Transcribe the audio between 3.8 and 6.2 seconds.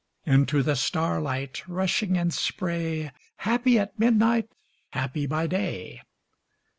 midnight, Happy by day!